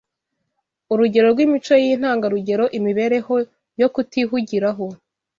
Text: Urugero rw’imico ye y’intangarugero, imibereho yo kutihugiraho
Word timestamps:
Urugero 0.91 1.27
rw’imico 1.33 1.71
ye 1.79 1.83
y’intangarugero, 1.87 2.65
imibereho 2.77 3.33
yo 3.79 3.87
kutihugiraho 3.93 4.85